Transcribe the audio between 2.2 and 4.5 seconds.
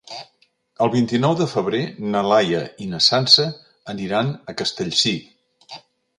Laia i na Sança aniran